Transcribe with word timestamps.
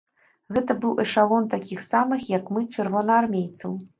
Гэта 0.55 0.75
быў 0.85 0.93
эшалон 1.03 1.45
такіх 1.51 1.83
самых, 1.91 2.25
як 2.37 2.51
мы, 2.57 2.65
чырвонаармейцаў. 2.77 3.71